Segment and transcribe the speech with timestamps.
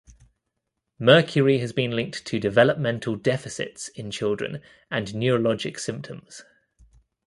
[0.97, 6.41] Mercury has been linked to developmental deficits in children and neurologic symptoms.